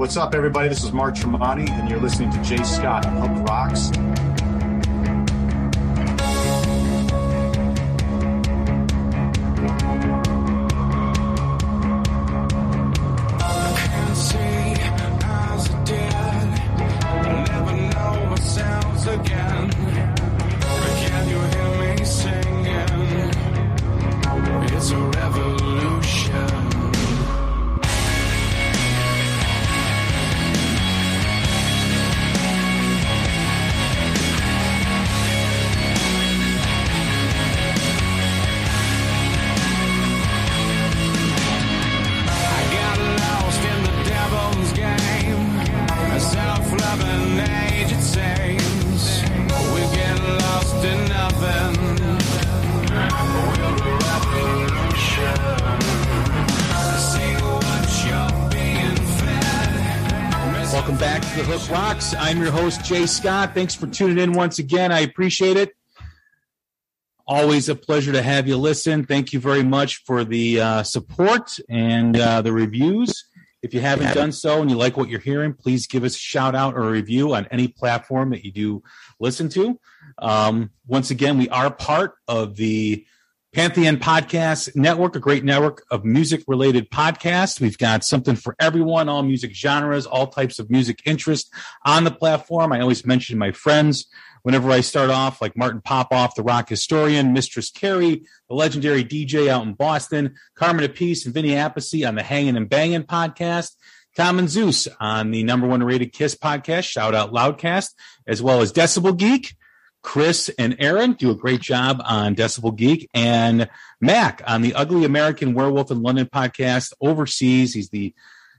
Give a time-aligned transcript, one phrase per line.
[0.00, 0.66] What's up, everybody?
[0.66, 3.90] This is Mark Tremonti, and you're listening to Jay Scott Hook Rocks.
[61.40, 62.14] The Hook Rocks.
[62.18, 63.54] I'm your host, Jay Scott.
[63.54, 64.92] Thanks for tuning in once again.
[64.92, 65.74] I appreciate it.
[67.26, 69.06] Always a pleasure to have you listen.
[69.06, 73.24] Thank you very much for the uh, support and uh, the reviews.
[73.62, 76.18] If you haven't done so and you like what you're hearing, please give us a
[76.18, 78.82] shout out or a review on any platform that you do
[79.18, 79.80] listen to.
[80.18, 83.06] Um, once again, we are part of the
[83.52, 87.60] Pantheon Podcast Network, a great network of music related podcasts.
[87.60, 91.52] We've got something for everyone, all music genres, all types of music interest
[91.84, 92.72] on the platform.
[92.72, 94.06] I always mention my friends
[94.42, 99.48] whenever I start off, like Martin Popoff, the rock historian, Mistress Carrie, the legendary DJ
[99.48, 103.72] out in Boston, Carmine Appice and Vinny Appice on the Hanging and Banging podcast.
[104.16, 107.94] Tom and Zeus on the number one rated Kiss podcast, Shout Out Loudcast,
[108.28, 109.56] as well as Decibel Geek.
[110.02, 113.68] Chris and Aaron do a great job on Decibel Geek, and
[114.00, 117.74] Mac on the Ugly American Werewolf in London podcast overseas.
[117.74, 118.14] He's the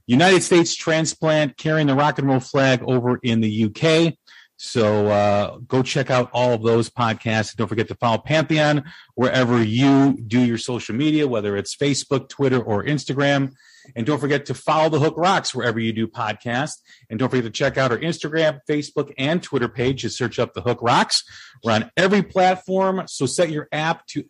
[0.07, 4.15] United States transplant carrying the rock and roll flag over in the UK.
[4.63, 7.55] So uh, go check out all of those podcasts.
[7.55, 8.83] Don't forget to follow Pantheon
[9.15, 13.53] wherever you do your social media, whether it's Facebook, Twitter, or Instagram.
[13.95, 16.75] And don't forget to follow the Hook Rocks wherever you do podcasts.
[17.09, 20.03] And don't forget to check out our Instagram, Facebook, and Twitter page.
[20.03, 21.23] Just search up the Hook Rocks.
[21.63, 23.01] We're on every platform.
[23.07, 24.25] So set your app to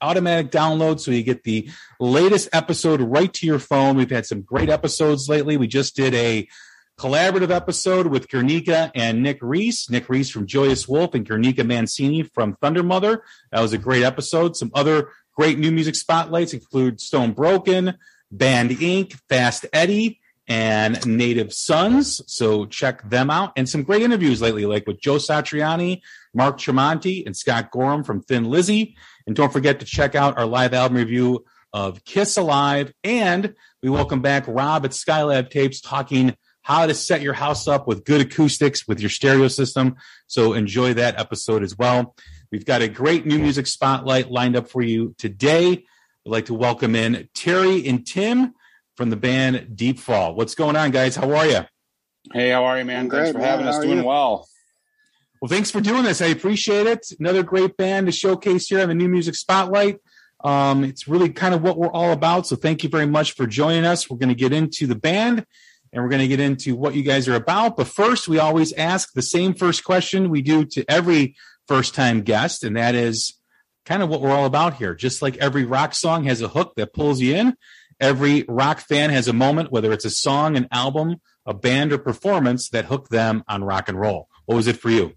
[0.00, 1.68] automatic download so you get the
[1.98, 3.96] latest episode right to your phone.
[3.96, 5.56] We've had some great episodes lately.
[5.56, 6.46] We just did a
[6.98, 9.90] collaborative episode with Guernica and Nick Reese.
[9.90, 13.18] Nick Reese from Joyous Wolf and Guernica Mancini from Thundermother.
[13.50, 14.56] That was a great episode.
[14.56, 17.98] Some other great new music spotlights include Stone Broken,
[18.30, 22.20] Band Inc., Fast Eddie, and Native Sons.
[22.26, 23.52] So check them out.
[23.56, 26.00] And some great interviews lately, like with Joe Satriani,
[26.34, 28.96] Mark Tremonti, and Scott Gorham from Thin Lizzy.
[29.26, 32.92] And don't forget to check out our live album review of Kiss Alive.
[33.02, 37.86] And we welcome back Rob at Skylab Tapes talking how to set your house up
[37.86, 39.96] with good acoustics with your stereo system.
[40.28, 42.14] So enjoy that episode as well.
[42.50, 45.72] We've got a great new music spotlight lined up for you today.
[45.72, 48.54] I'd like to welcome in Terry and Tim
[48.96, 50.34] from the band Deep Fall.
[50.34, 51.16] What's going on, guys?
[51.16, 51.60] How are you?
[52.32, 53.04] Hey, how are you, man?
[53.06, 53.48] I'm Thanks great, for man.
[53.48, 53.74] having us.
[53.74, 54.04] How are Doing you?
[54.04, 54.48] well.
[55.40, 56.22] Well, thanks for doing this.
[56.22, 57.08] I appreciate it.
[57.18, 59.98] Another great band to showcase here on the New Music Spotlight.
[60.44, 62.46] Um, it's really kind of what we're all about.
[62.46, 64.08] So thank you very much for joining us.
[64.08, 65.44] We're going to get into the band
[65.92, 67.76] and we're going to get into what you guys are about.
[67.76, 71.36] But first, we always ask the same first question we do to every
[71.68, 73.38] first time guest, and that is
[73.84, 74.94] kind of what we're all about here.
[74.94, 77.56] Just like every rock song has a hook that pulls you in,
[78.00, 81.98] every rock fan has a moment, whether it's a song, an album, a band, or
[81.98, 84.28] performance that hooked them on rock and roll.
[84.46, 85.12] What was it for you?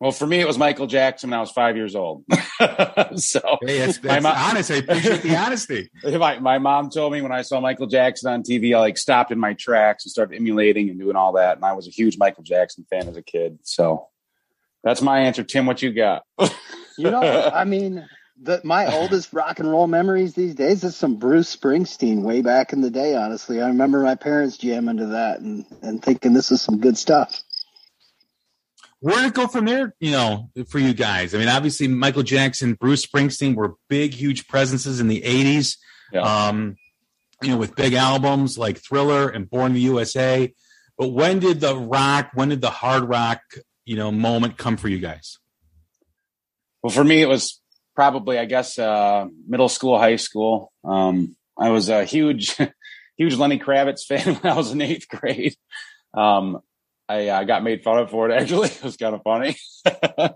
[0.00, 2.24] Well, for me, it was Michael Jackson when I was five years old.
[3.16, 4.70] so Hey, that's, that's mo- honest.
[4.70, 5.90] I appreciate the honesty.
[6.04, 9.32] my, my mom told me when I saw Michael Jackson on TV, I like stopped
[9.32, 11.56] in my tracks and started emulating and doing all that.
[11.56, 13.58] And I was a huge Michael Jackson fan as a kid.
[13.62, 14.06] So
[14.84, 15.42] that's my answer.
[15.42, 16.22] Tim, what you got?
[16.38, 17.20] You know,
[17.52, 18.06] I mean,
[18.40, 22.72] the, my oldest rock and roll memories these days is some Bruce Springsteen way back
[22.72, 23.16] in the day.
[23.16, 26.96] Honestly, I remember my parents jamming to that and and thinking this is some good
[26.96, 27.42] stuff.
[29.00, 29.94] Where did it go from there?
[30.00, 31.34] You know, for you guys.
[31.34, 35.76] I mean, obviously, Michael Jackson, Bruce Springsteen were big, huge presences in the '80s.
[36.12, 36.22] Yeah.
[36.22, 36.76] Um,
[37.42, 40.52] you know, with big albums like Thriller and Born in the USA.
[40.96, 43.40] But when did the rock, when did the hard rock,
[43.84, 45.38] you know, moment come for you guys?
[46.82, 47.60] Well, for me, it was
[47.94, 50.72] probably, I guess, uh, middle school, high school.
[50.84, 52.56] Um, I was a huge,
[53.16, 55.54] huge Lenny Kravitz fan when I was in eighth grade.
[56.14, 56.60] Um,
[57.08, 58.34] I uh, got made fun of for it.
[58.40, 59.56] Actually, it was kind of funny.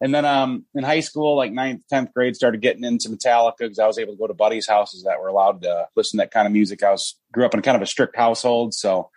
[0.00, 3.78] and then um, in high school, like ninth, tenth grade, started getting into Metallica because
[3.78, 6.30] I was able to go to buddies' houses that were allowed to listen to that
[6.30, 6.82] kind of music.
[6.82, 9.10] I was grew up in kind of a strict household, so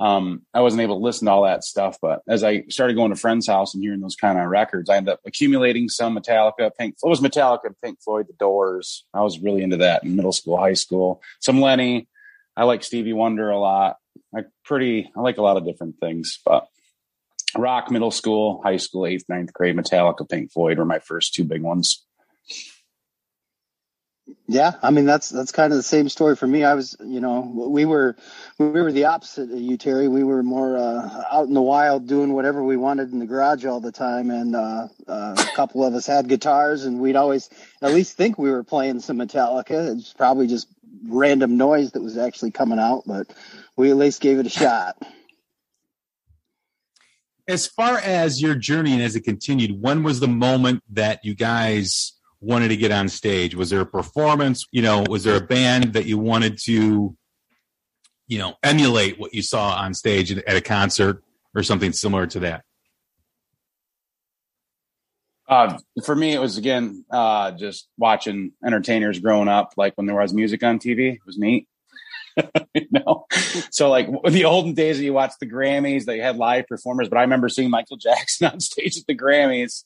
[0.00, 1.98] um, I wasn't able to listen to all that stuff.
[2.00, 4.96] But as I started going to friends' house and hearing those kind of records, I
[4.96, 6.96] ended up accumulating some Metallica, Pink.
[7.02, 9.04] It was Metallica, Pink Floyd, The Doors.
[9.12, 11.22] I was really into that in middle school, high school.
[11.40, 12.08] Some Lenny.
[12.56, 13.96] I like Stevie Wonder a lot.
[14.34, 16.66] I pretty I like a lot of different things, but
[17.56, 21.44] rock, middle school, high school, eighth, ninth grade, Metallica, Pink Floyd were my first two
[21.44, 22.04] big ones.
[24.48, 26.64] Yeah, I mean that's that's kind of the same story for me.
[26.64, 28.16] I was, you know, we were
[28.58, 30.08] we were the opposite of you, Terry.
[30.08, 33.64] We were more uh, out in the wild, doing whatever we wanted in the garage
[33.64, 37.50] all the time, and uh, uh, a couple of us had guitars, and we'd always
[37.80, 39.96] at least think we were playing some Metallica.
[39.96, 40.68] It's probably just
[41.06, 43.32] random noise that was actually coming out, but
[43.76, 44.96] we at least gave it a shot.
[47.48, 51.34] As far as your journey and as it continued, when was the moment that you
[51.34, 53.54] guys wanted to get on stage?
[53.54, 54.66] Was there a performance?
[54.70, 57.16] You know, was there a band that you wanted to,
[58.26, 61.22] you know, emulate what you saw on stage at a concert
[61.54, 62.64] or something similar to that?
[65.52, 69.74] Uh, for me, it was again uh, just watching entertainers growing up.
[69.76, 71.68] Like when there was music on TV, it was neat.
[72.74, 73.26] you know,
[73.70, 77.10] so like the olden days, you watched the Grammys, they had live performers.
[77.10, 79.84] But I remember seeing Michael Jackson on stage at the Grammys,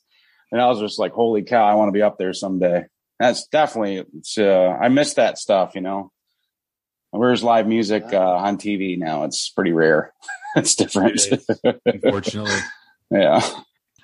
[0.52, 1.64] and I was just like, "Holy cow!
[1.66, 2.84] I want to be up there someday."
[3.18, 4.04] That's definitely.
[4.18, 5.74] It's, uh, I miss that stuff.
[5.74, 6.12] You know,
[7.10, 9.24] where's live music uh, on TV now?
[9.24, 10.12] It's pretty rare.
[10.54, 11.20] it's different,
[11.84, 12.60] unfortunately.
[13.10, 13.40] yeah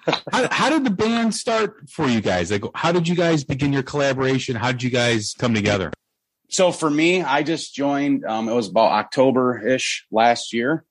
[0.07, 2.51] how, how, did the band start for you guys?
[2.51, 4.57] Like, how did you guys begin your collaboration?
[4.57, 5.93] How did you guys come together?
[6.49, 8.25] So for me, I just joined.
[8.25, 10.85] Um, it was about October ish last year.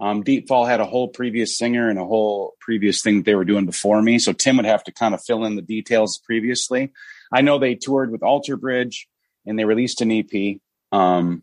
[0.00, 3.44] Um, Deepfall had a whole previous singer and a whole previous thing that they were
[3.44, 4.18] doing before me.
[4.18, 6.92] So Tim would have to kind of fill in the details previously.
[7.32, 9.08] I know they toured with Alter Bridge
[9.46, 10.58] and they released an EP.
[10.90, 11.42] Um,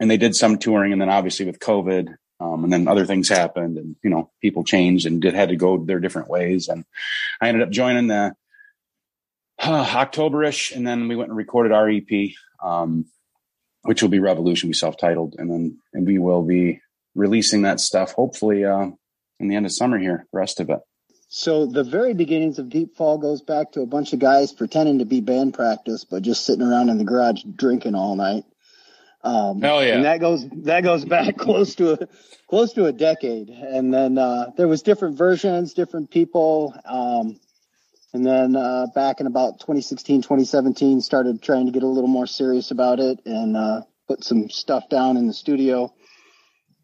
[0.00, 3.28] and they did some touring, and then obviously with COVID, um, and then other things
[3.28, 6.68] happened and, you know, people changed and did, had to go their different ways.
[6.68, 6.84] And
[7.40, 8.34] I ended up joining the
[9.58, 12.30] uh, Octoberish and then we went and recorded our EP,
[12.64, 13.04] um,
[13.82, 14.70] which will be Revolution.
[14.70, 16.80] We self-titled and then, and we will be
[17.14, 18.90] releasing that stuff hopefully, uh,
[19.38, 20.80] in the end of summer here, the rest of it.
[21.28, 24.98] So the very beginnings of Deep Fall goes back to a bunch of guys pretending
[24.98, 28.44] to be band practice, but just sitting around in the garage drinking all night.
[29.22, 29.96] Um, Hell yeah!
[29.96, 32.08] And that goes that goes back close to a
[32.48, 33.48] close to a decade.
[33.48, 36.74] And then uh, there was different versions, different people.
[36.84, 37.38] Um,
[38.12, 42.26] and then uh, back in about 2016, 2017, started trying to get a little more
[42.26, 45.94] serious about it and uh, put some stuff down in the studio.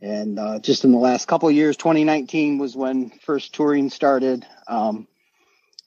[0.00, 4.46] And uh, just in the last couple of years, 2019 was when first touring started.
[4.68, 5.08] Um,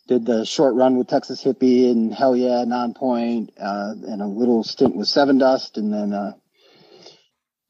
[0.10, 4.64] did the short run with Texas Hippie and Hell Yeah, Nonpoint, uh, and a little
[4.64, 5.78] stint with Sevendust.
[5.78, 6.32] And then, uh,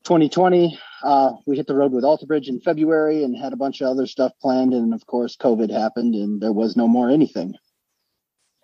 [0.06, 3.82] 2020, uh, we hit the road with Alter Bridge in February and had a bunch
[3.82, 4.74] of other stuff planned.
[4.74, 7.56] And of course, COVID happened and there was no more anything.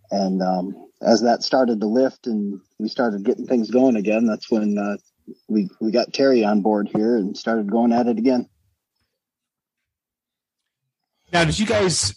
[0.09, 4.49] And, um, as that started to lift and we started getting things going again, that's
[4.49, 4.95] when, uh,
[5.49, 8.47] we, we got Terry on board here and started going at it again.
[11.33, 12.15] Now, did you guys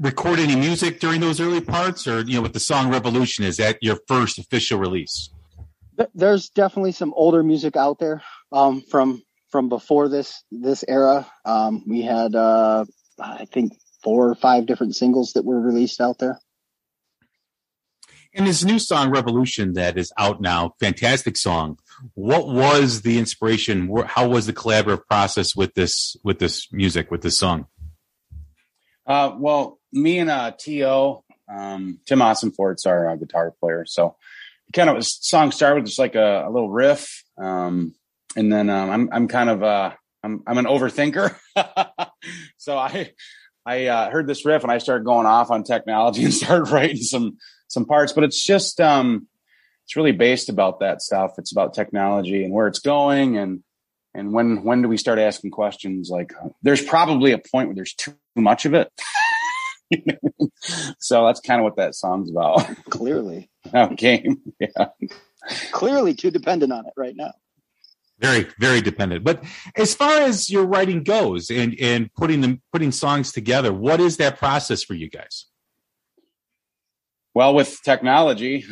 [0.00, 3.44] record any music during those early parts, or you know, with the song "Revolution"?
[3.44, 5.30] Is that your first official release?
[6.14, 11.26] There's definitely some older music out there um, from from before this this era.
[11.44, 12.84] Um, we had, uh,
[13.18, 16.38] I think, four or five different singles that were released out there.
[18.34, 21.78] And this new song "Revolution" that is out now, fantastic song.
[22.14, 23.90] What was the inspiration?
[24.06, 27.66] How was the collaborative process with this with this music with this song?
[29.08, 34.16] Uh, well, me and uh, To um, Tim Ossenfort's our uh, guitar player, so
[34.74, 37.94] kind of a song started with just like a, a little riff, um,
[38.36, 41.34] and then um, I'm I'm kind of uh, I'm I'm an overthinker,
[42.58, 43.12] so I
[43.64, 46.98] I uh, heard this riff and I started going off on technology and started writing
[46.98, 47.38] some
[47.68, 49.26] some parts, but it's just um
[49.84, 51.32] it's really based about that stuff.
[51.38, 53.62] It's about technology and where it's going and
[54.14, 57.94] and when when do we start asking questions like there's probably a point where there's
[57.94, 58.90] too much of it
[60.98, 62.66] so that's kind of what that song's about.
[62.90, 63.50] Clearly.
[63.74, 64.28] okay.
[64.60, 64.88] Yeah.
[65.72, 67.32] Clearly too dependent on it right now.
[68.18, 69.22] Very, very dependent.
[69.22, 69.44] But
[69.76, 74.16] as far as your writing goes and and putting them putting songs together, what is
[74.16, 75.46] that process for you guys?
[77.32, 78.64] Well, with technology,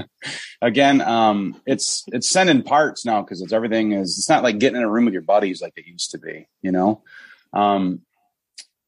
[0.62, 4.18] again, um, it's it's sending parts now because it's everything is.
[4.18, 6.46] It's not like getting in a room with your buddies like it used to be.
[6.60, 7.02] You know,
[7.54, 8.02] um,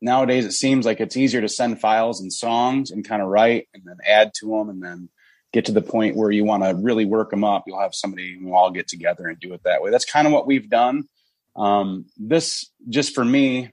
[0.05, 3.69] nowadays it seems like it's easier to send files and songs and kind of write
[3.75, 5.09] and then add to them and then
[5.53, 7.65] get to the point where you want to really work them up.
[7.67, 9.91] You'll have somebody and we'll all get together and do it that way.
[9.91, 11.09] That's kind of what we've done.
[11.57, 13.71] Um, this just for me,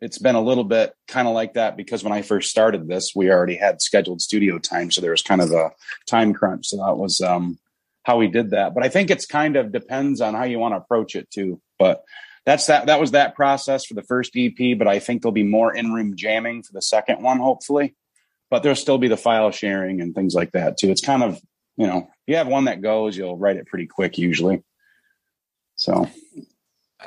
[0.00, 3.12] it's been a little bit kind of like that because when I first started this,
[3.14, 4.90] we already had scheduled studio time.
[4.90, 5.72] So there was kind of a
[6.06, 6.68] time crunch.
[6.68, 7.58] So that was, um,
[8.04, 8.74] how we did that.
[8.74, 11.60] But I think it's kind of depends on how you want to approach it too.
[11.78, 12.02] But
[12.44, 15.42] that's that, that was that process for the first EP, but I think there'll be
[15.42, 17.94] more in room jamming for the second one, hopefully,
[18.50, 20.90] but there'll still be the file sharing and things like that too.
[20.90, 21.40] It's kind of,
[21.76, 24.62] you know, you have one that goes, you'll write it pretty quick usually.
[25.76, 26.08] So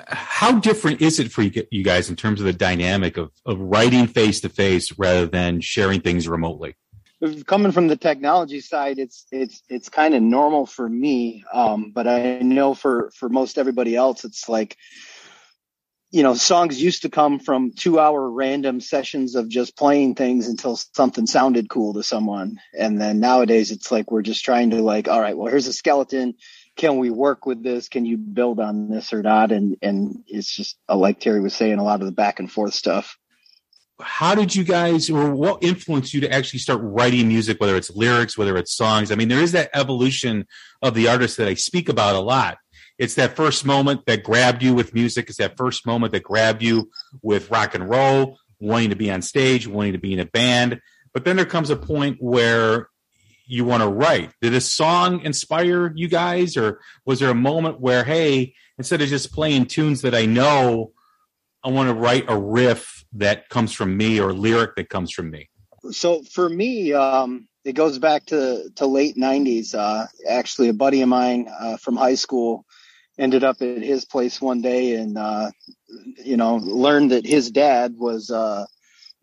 [0.07, 4.07] how different is it for you guys in terms of the dynamic of, of writing
[4.07, 6.75] face to face rather than sharing things remotely?
[7.45, 12.07] Coming from the technology side, it's it's it's kind of normal for me, um, but
[12.07, 14.77] I know for for most everybody else, it's like
[16.15, 20.47] you know, songs used to come from two hour random sessions of just playing things
[20.47, 22.57] until something sounded cool to someone.
[22.73, 25.73] And then nowadays it's like we're just trying to like, all right, well, here's a
[25.73, 26.35] skeleton
[26.77, 27.87] can we work with this?
[27.89, 29.51] Can you build on this or not?
[29.51, 32.51] And and it's just uh, like Terry was saying, a lot of the back and
[32.51, 33.17] forth stuff.
[34.01, 37.91] How did you guys, or what influenced you to actually start writing music, whether it's
[37.91, 39.09] lyrics, whether it's songs?
[39.09, 40.47] I mean, there is that evolution
[40.81, 42.57] of the artist that I speak about a lot.
[42.97, 45.27] It's that first moment that grabbed you with music.
[45.27, 46.89] It's that first moment that grabbed you
[47.21, 50.79] with rock and roll, wanting to be on stage, wanting to be in a band.
[51.13, 52.89] But then there comes a point where
[53.47, 54.31] you want to write?
[54.41, 59.09] Did a song inspire you guys, or was there a moment where, hey, instead of
[59.09, 60.91] just playing tunes that I know,
[61.63, 65.11] I want to write a riff that comes from me or a lyric that comes
[65.11, 65.49] from me?
[65.91, 69.75] So for me, um, it goes back to, to late 90s.
[69.75, 72.65] Uh, actually, a buddy of mine uh, from high school
[73.17, 75.51] ended up at his place one day and, uh,
[76.23, 78.65] you know, learned that his dad was uh,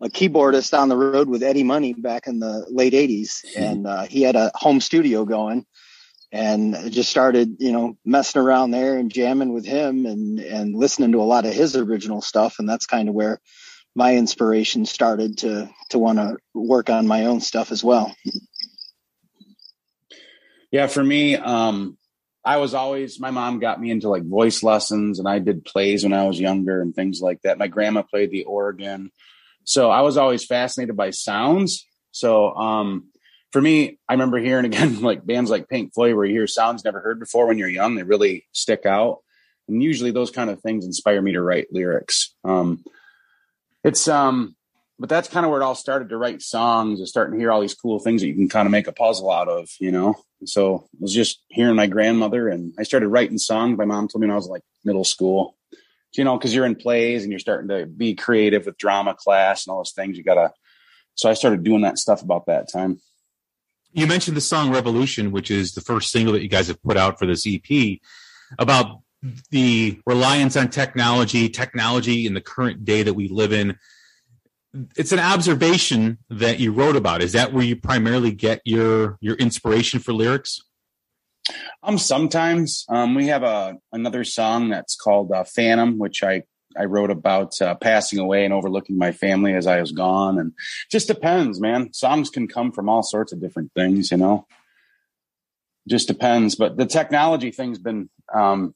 [0.01, 3.45] a keyboardist on the road with Eddie Money back in the late 80s.
[3.55, 3.63] Hmm.
[3.63, 5.67] And uh, he had a home studio going
[6.31, 11.13] and just started, you know, messing around there and jamming with him and, and listening
[11.13, 12.59] to a lot of his original stuff.
[12.59, 13.39] And that's kind of where
[13.95, 18.15] my inspiration started to, to want to work on my own stuff as well.
[20.71, 21.99] Yeah, for me, um,
[22.45, 26.03] I was always my mom got me into like voice lessons and I did plays
[26.03, 27.59] when I was younger and things like that.
[27.59, 29.13] My grandma played the organ.
[29.65, 31.87] So I was always fascinated by sounds.
[32.11, 33.11] So um,
[33.53, 36.85] for me, I remember hearing again like bands like Pink Floyd, where you hear sounds
[36.85, 37.95] never heard before when you're young.
[37.95, 39.19] They really stick out,
[39.69, 42.35] and usually those kind of things inspire me to write lyrics.
[42.45, 42.85] Um,
[43.85, 44.57] it's um,
[45.03, 47.51] but that's kind of where it all started to write songs and starting to hear
[47.51, 49.91] all these cool things that you can kind of make a puzzle out of, you
[49.91, 50.15] know.
[50.45, 53.77] So it was just hearing my grandmother, and I started writing songs.
[53.77, 55.57] My mom told me when I was like middle school,
[56.13, 59.67] you know, because you're in plays and you're starting to be creative with drama class
[59.67, 60.17] and all those things.
[60.17, 60.53] You gotta.
[61.17, 63.01] So I started doing that stuff about that time.
[63.93, 66.97] You mentioned the song "Revolution," which is the first single that you guys have put
[66.97, 67.99] out for this EP,
[68.57, 69.01] about
[69.51, 73.77] the reliance on technology, technology in the current day that we live in.
[74.97, 77.23] It's an observation that you wrote about.
[77.23, 80.61] Is that where you primarily get your your inspiration for lyrics?
[81.83, 86.45] Um, sometimes um, we have a another song that's called uh, Phantom, which I
[86.79, 90.53] I wrote about uh, passing away and overlooking my family as I was gone, and
[90.91, 91.93] just depends, man.
[91.93, 94.47] Songs can come from all sorts of different things, you know.
[95.89, 98.75] Just depends, but the technology thing's been um,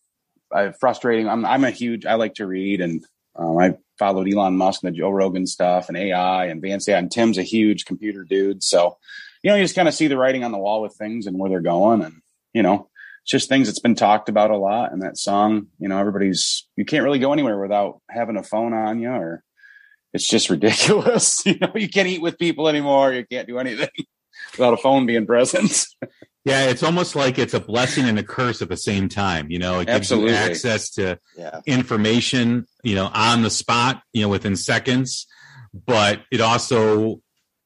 [0.52, 1.28] uh, frustrating.
[1.28, 2.04] I'm I'm a huge.
[2.04, 3.04] I like to read, and
[3.36, 6.88] um, I followed Elon Musk and the Joe Rogan stuff, and AI, and Vance.
[6.88, 8.98] And Tim's a huge computer dude, so
[9.42, 11.38] you know you just kind of see the writing on the wall with things and
[11.38, 12.22] where they're going, and
[12.56, 12.88] you know,
[13.26, 14.92] it's just things that's been talked about a lot.
[14.92, 18.72] And that song, you know, everybody's, you can't really go anywhere without having a phone
[18.72, 19.44] on you or
[20.14, 21.44] it's just ridiculous.
[21.46, 23.12] you know, you can't eat with people anymore.
[23.12, 23.90] You can't do anything
[24.52, 25.86] without a phone being present.
[26.46, 29.50] yeah, it's almost like it's a blessing and a curse at the same time.
[29.50, 30.30] You know, it gives Absolutely.
[30.30, 31.60] you access to yeah.
[31.66, 35.26] information, you know, on the spot, you know, within seconds,
[35.74, 37.20] but it also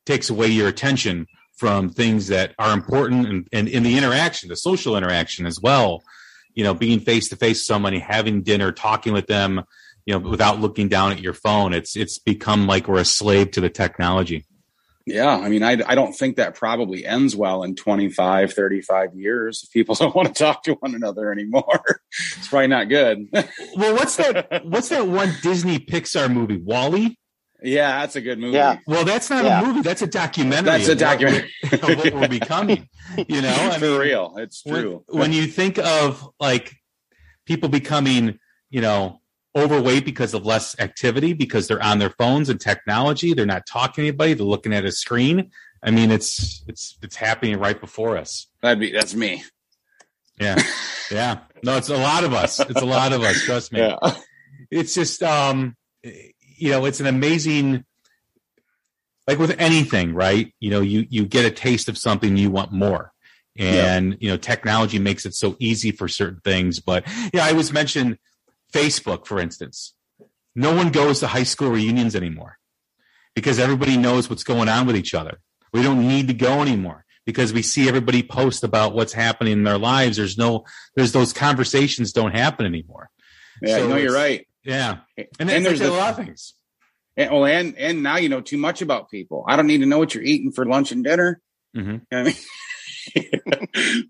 [0.07, 1.27] takes away your attention
[1.59, 6.03] from things that are important and, and in the interaction, the social interaction as well.
[6.55, 9.63] You know, being face to face with somebody, having dinner, talking with them,
[10.07, 11.75] you know, without looking down at your phone.
[11.75, 14.47] It's it's become like we're a slave to the technology.
[15.11, 19.63] Yeah, I mean, I, I don't think that probably ends well in 25, 35 years.
[19.65, 21.83] If people don't want to talk to one another anymore,
[22.39, 23.29] it's probably not good.
[23.33, 24.65] well, what's that?
[24.65, 27.17] What's that one Disney Pixar movie, WALL-E?
[27.63, 28.57] Yeah, that's a good movie.
[28.57, 28.79] Yeah.
[28.87, 29.61] Well, that's not Yeah.
[29.61, 29.83] a movie.
[29.83, 30.65] That's a documentary.
[30.83, 31.51] That's a of what we're- documentary.
[32.01, 32.89] of what we're becoming.
[33.29, 34.35] You know, I For mean, real.
[34.39, 35.05] It's when, true.
[35.09, 36.75] when you think of like
[37.45, 38.39] people becoming,
[38.71, 39.20] you know,
[39.57, 44.03] overweight because of less activity, because they're on their phones and technology, they're not talking
[44.03, 45.51] to anybody, they're looking at a screen.
[45.83, 48.49] I mean, it's it's it's happening right before us.
[48.63, 49.43] That'd be, that's me.
[50.39, 50.63] Yeah,
[51.11, 51.39] yeah.
[51.63, 52.61] No, it's a lot of us.
[52.61, 53.43] It's a lot of us.
[53.43, 53.81] Trust me.
[53.81, 53.97] Yeah.
[54.71, 57.85] It's just, um, you know, it's an amazing.
[59.29, 60.53] Like with anything, right?
[60.59, 63.13] You know, you you get a taste of something, you want more,
[63.57, 66.81] and you know, technology makes it so easy for certain things.
[66.81, 68.19] But yeah, I was mentioned
[68.73, 69.95] Facebook, for instance.
[70.55, 72.59] No one goes to high school reunions anymore
[73.35, 75.41] because everybody knows what's going on with each other.
[75.73, 79.63] We don't need to go anymore because we see everybody post about what's happening in
[79.65, 80.17] their lives.
[80.17, 80.65] There's no,
[80.97, 83.11] there's those conversations don't happen anymore.
[83.63, 84.47] Yeah, So no, you're right.
[84.65, 86.55] Yeah, and, And and there's a lot of things.
[87.17, 89.45] And, well, and and now you know too much about people.
[89.49, 91.41] I don't need to know what you're eating for lunch and dinner.
[91.77, 92.03] Mhm.
[92.13, 92.35] I mean,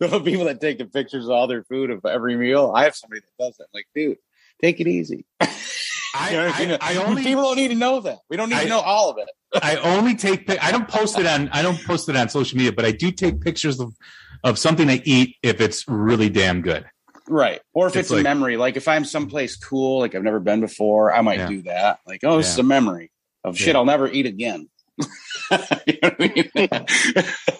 [0.01, 2.73] the people that take the pictures of all their food of every meal.
[2.75, 3.65] I have somebody that does that.
[3.65, 4.19] I'm like, dude,
[4.63, 5.25] take it easy.
[5.41, 6.79] I, You know I, mean?
[6.81, 8.19] I, I only people don't need to know that.
[8.29, 9.29] We don't need I- to know all of it.
[9.63, 12.73] I only take I don't post it on I don't post it on social media,
[12.73, 13.95] but I do take pictures of
[14.45, 16.85] of something I eat if it's really damn good.
[17.29, 17.61] Right.
[17.75, 20.61] Or if It's it's, a memory, like if I'm someplace cool, like I've never been
[20.61, 21.49] before, I might Yeah.
[21.49, 21.99] do that.
[22.07, 22.63] Like, oh, this is Yeah.
[22.63, 23.11] a memory
[23.45, 23.79] of shit Yeah.
[23.79, 24.69] I'll never eat again.
[25.87, 26.33] You know I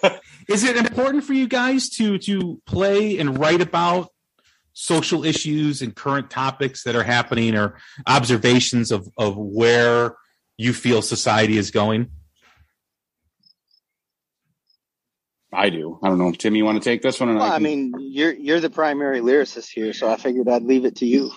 [0.05, 0.11] mean?
[0.47, 4.09] Is it important for you guys to to play and write about
[4.81, 10.15] social issues and current topics that are happening or observations of of where
[10.57, 12.09] you feel society is going?
[15.53, 15.99] I do.
[16.01, 16.31] I don't know.
[16.31, 17.29] Tim, you want to take this one?
[17.29, 20.63] And Well, I can- mean, you're you're the primary lyricist here, so I figured I'd
[20.63, 21.31] leave it to you.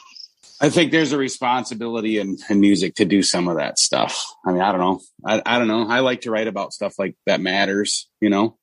[0.60, 4.24] I think there's a responsibility in, in music to do some of that stuff.
[4.46, 5.00] I mean, I don't know.
[5.26, 5.88] I, I don't know.
[5.88, 8.56] I like to write about stuff like that matters, you know?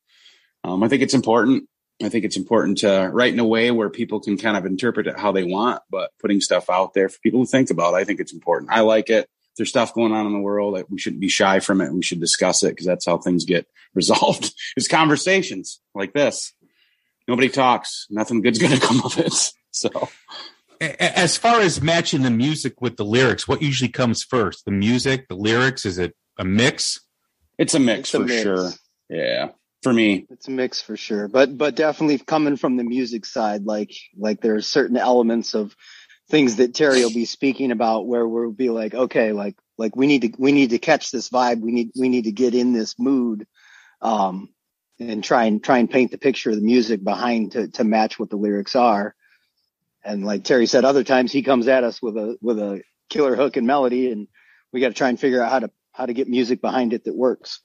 [0.63, 1.67] Um, I think it's important.
[2.03, 5.07] I think it's important to write in a way where people can kind of interpret
[5.07, 8.03] it how they want, but putting stuff out there for people to think about, I
[8.03, 8.71] think it's important.
[8.71, 9.27] I like it.
[9.51, 11.93] If there's stuff going on in the world that we shouldn't be shy from it.
[11.93, 16.53] We should discuss it because that's how things get resolved is conversations like this.
[17.27, 18.07] Nobody talks.
[18.09, 19.33] Nothing good's going to come of it.
[19.73, 19.89] So.
[20.81, 24.65] A- a- As far as matching the music with the lyrics, what usually comes first?
[24.65, 25.85] The music, the lyrics?
[25.85, 26.99] Is it a mix?
[27.57, 28.41] It's a mix It's a for mix.
[28.41, 28.69] sure.
[29.09, 29.49] Yeah.
[29.81, 30.27] For me.
[30.29, 34.39] It's a mix for sure, but but definitely coming from the music side, like like
[34.39, 35.75] there are certain elements of
[36.29, 40.05] things that Terry will be speaking about where we'll be like, okay, like like we
[40.05, 42.73] need to we need to catch this vibe, we need we need to get in
[42.73, 43.47] this mood,
[44.01, 44.49] um,
[44.99, 48.19] and try and try and paint the picture of the music behind to to match
[48.19, 49.15] what the lyrics are.
[50.03, 53.35] And like Terry said, other times he comes at us with a with a killer
[53.35, 54.27] hook and melody, and
[54.71, 57.05] we got to try and figure out how to how to get music behind it
[57.05, 57.61] that works.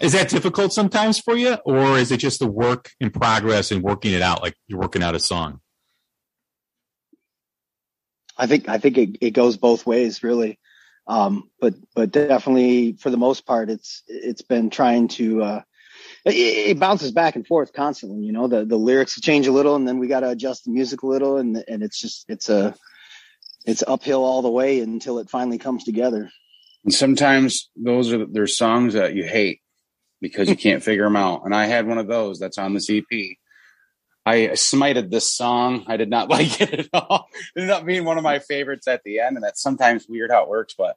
[0.00, 3.82] Is that difficult sometimes for you, or is it just the work in progress and
[3.82, 5.60] working it out, like you're working out a song?
[8.36, 10.58] I think I think it, it goes both ways, really.
[11.06, 15.42] Um, but but definitely for the most part, it's it's been trying to.
[15.42, 15.62] Uh,
[16.24, 18.22] it, it bounces back and forth constantly.
[18.22, 20.70] You know, the the lyrics change a little, and then we got to adjust the
[20.70, 22.74] music a little, and and it's just it's a
[23.66, 26.30] it's uphill all the way until it finally comes together.
[26.84, 29.61] And sometimes those are there's songs that you hate
[30.22, 31.42] because you can't figure them out.
[31.44, 33.04] And I had one of those that's on this EP.
[34.24, 35.84] I smited this song.
[35.88, 37.26] I did not like it at all.
[37.54, 40.30] It ended up being one of my favorites at the end, and that's sometimes weird
[40.30, 40.74] how it works.
[40.78, 40.96] But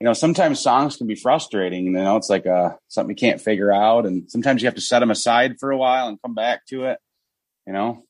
[0.00, 1.84] you know, sometimes songs can be frustrating.
[1.84, 4.80] You know, it's like uh something you can't figure out, and sometimes you have to
[4.80, 6.98] set them aside for a while and come back to it.
[7.66, 8.04] You know,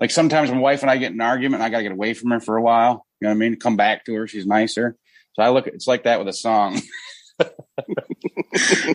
[0.00, 1.92] like sometimes my wife and I get in an argument, and I got to get
[1.92, 3.06] away from her for a while.
[3.20, 3.56] You know what I mean?
[3.56, 4.96] Come back to her; she's nicer.
[5.32, 6.80] So I look, it's like that with a song.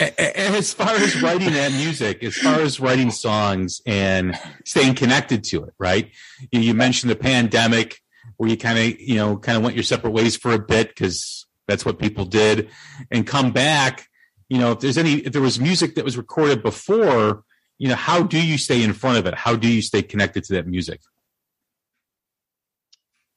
[0.00, 4.94] A- a- As far as writing that music, as far as writing songs and staying
[4.94, 6.10] connected to it, right?
[6.52, 8.00] You mentioned the pandemic
[8.36, 10.88] where you kind of, you know, kind of went your separate ways for a bit
[10.88, 12.68] because that's what people did
[13.10, 14.08] and come back.
[14.48, 17.42] You know, if there's any, if there was music that was recorded before,
[17.78, 19.34] you know, how do you stay in front of it?
[19.34, 21.00] How do you stay connected to that music?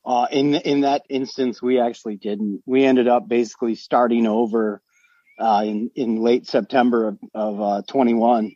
[0.06, 2.62] Uh, in in that instance, we actually didn't.
[2.66, 4.82] We ended up basically starting over
[5.40, 8.56] uh, in in late September of, of uh, 21,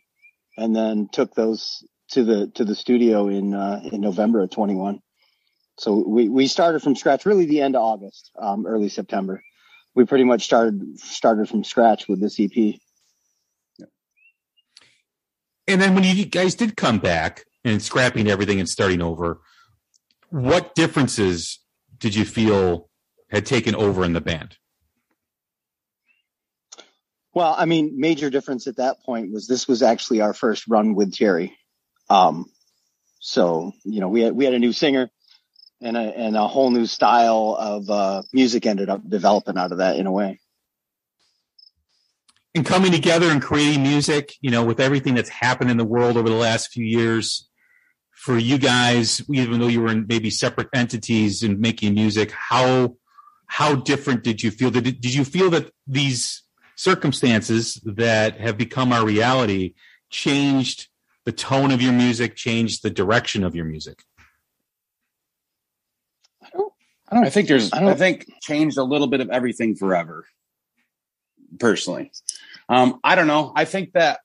[0.56, 5.00] and then took those to the to the studio in uh, in November of 21.
[5.78, 9.42] So we we started from scratch, really the end of August, um, early September.
[9.94, 12.76] we pretty much started started from scratch with this EP.
[15.66, 19.40] And then when you guys did come back and scrapping everything and starting over,
[20.34, 21.60] what differences
[21.96, 22.90] did you feel
[23.30, 24.56] had taken over in the band?
[27.32, 30.96] Well, I mean, major difference at that point was this was actually our first run
[30.96, 31.56] with Terry.
[32.10, 32.46] Um,
[33.20, 35.08] so you know, we had we had a new singer
[35.80, 39.78] and a and a whole new style of uh, music ended up developing out of
[39.78, 40.40] that in a way.
[42.56, 46.16] And coming together and creating music, you know, with everything that's happened in the world
[46.16, 47.48] over the last few years,
[48.14, 52.96] for you guys, even though you were in maybe separate entities and making music, how
[53.46, 54.70] how different did you feel?
[54.70, 56.42] Did did you feel that these
[56.76, 59.74] circumstances that have become our reality
[60.10, 60.88] changed
[61.24, 64.02] the tone of your music, changed the direction of your music?
[66.42, 66.72] I don't.
[67.08, 67.72] I, don't, I think there's.
[67.72, 70.24] I, I, think changed a little bit of everything forever.
[71.58, 72.10] Personally,
[72.68, 73.52] um, I don't know.
[73.54, 74.20] I think that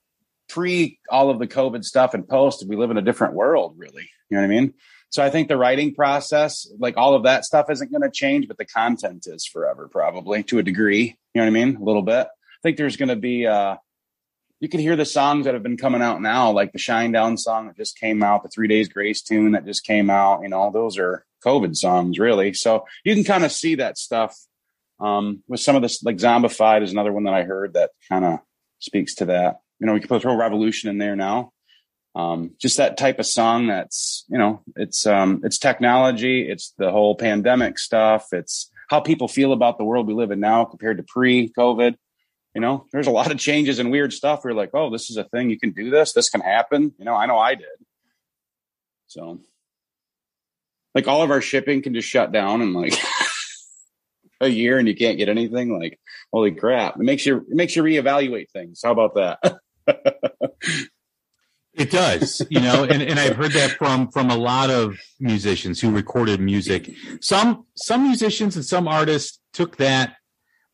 [0.50, 4.10] pre all of the COVID stuff and post, we live in a different world, really.
[4.30, 4.74] You know what I mean?
[5.12, 8.48] So I think the writing process, like all of that stuff isn't going to change,
[8.48, 11.18] but the content is forever, probably to a degree.
[11.34, 11.78] You know what I mean?
[11.78, 12.28] A little bit.
[12.28, 13.78] I think there's going to be, uh,
[14.60, 17.68] you can hear the songs that have been coming out now, like the Shinedown song
[17.68, 20.44] that just came out, the Three Days Grace tune that just came out.
[20.44, 22.54] You know, those are COVID songs, really.
[22.54, 24.38] So you can kind of see that stuff
[25.00, 28.26] um, with some of this, like Zombified is another one that I heard that kind
[28.26, 28.40] of
[28.80, 31.52] speaks to that you know, we can could throw revolution in there now.
[32.16, 36.50] Um, just that type of song that's, you know, it's, um, it's technology.
[36.50, 38.28] It's the whole pandemic stuff.
[38.34, 41.96] It's how people feel about the world we live in now compared to pre COVID.
[42.56, 44.44] You know, there's a lot of changes and weird stuff.
[44.44, 45.50] We're like, oh, this is a thing.
[45.50, 46.14] You can do this.
[46.14, 46.94] This can happen.
[46.98, 47.68] You know, I know I did.
[49.08, 49.40] So,
[50.96, 52.96] like, all of our shipping can just shut down and like
[54.42, 55.78] a year and you can't get anything.
[55.80, 56.00] Like,
[56.34, 56.96] holy crap!
[56.96, 58.82] It makes you it makes you reevaluate things.
[58.84, 59.60] How about that?
[61.74, 65.80] it does, you know, and, and I've heard that from from a lot of musicians
[65.80, 66.92] who recorded music.
[67.22, 70.16] Some some musicians and some artists took that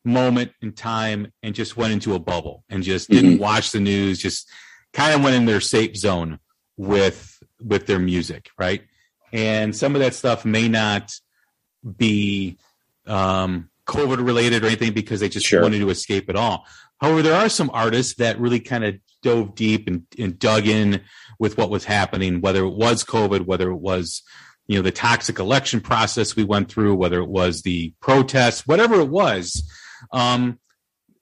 [0.04, 3.42] moment in time and just went into a bubble and just didn't mm-hmm.
[3.42, 4.48] watch the news, just
[4.92, 6.38] kind of went in their safe zone
[6.76, 8.82] with with their music, right?
[9.32, 11.12] And some of that stuff may not
[11.96, 12.58] be
[13.06, 15.62] um, COVID related or anything because they just sure.
[15.62, 16.66] wanted to escape at all.
[17.00, 21.02] However, there are some artists that really kind of dove deep and, and dug in
[21.38, 24.22] with what was happening, whether it was COVID, whether it was
[24.66, 29.00] you know the toxic election process we went through, whether it was the protests, whatever
[29.00, 29.70] it was,
[30.12, 30.58] um,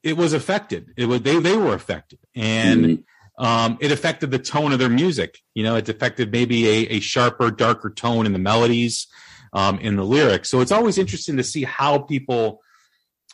[0.03, 0.93] it was affected.
[0.97, 3.45] It was they they were affected, and mm-hmm.
[3.45, 5.39] um, it affected the tone of their music.
[5.55, 9.07] You know, it affected maybe a, a sharper, darker tone in the melodies,
[9.53, 10.51] um, in the lyrics.
[10.51, 12.61] So it's always interesting to see how people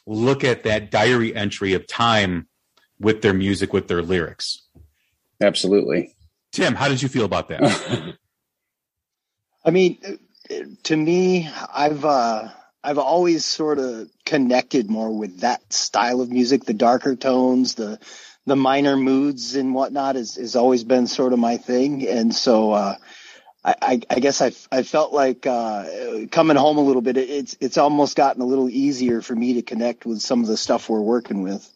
[0.06, 2.48] look at that diary entry of time
[3.00, 4.62] with their music, with their lyrics.
[5.40, 6.14] Absolutely.
[6.52, 8.16] Tim, how did you feel about that?
[9.64, 9.98] I mean,
[10.84, 12.48] to me, I've uh,
[12.82, 17.98] I've always sort of connected more with that style of music, the darker tones, the
[18.46, 22.08] the minor moods and whatnot has, has always been sort of my thing.
[22.08, 22.96] And so uh,
[23.62, 27.18] I, I, guess I, I felt like uh, coming home a little bit.
[27.18, 30.56] It's it's almost gotten a little easier for me to connect with some of the
[30.56, 31.68] stuff we're working with.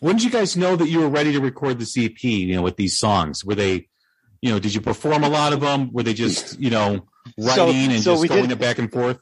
[0.00, 2.22] When did you guys know that you were ready to record the EP?
[2.22, 3.88] You know, with these songs, were they,
[4.42, 5.92] you know, did you perform a lot of them?
[5.92, 7.06] Were they just you know
[7.38, 9.20] writing so, and so just going did, it back and forth?